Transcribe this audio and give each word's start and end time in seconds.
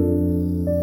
Música 0.00 0.79